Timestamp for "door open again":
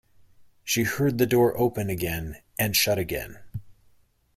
1.27-2.37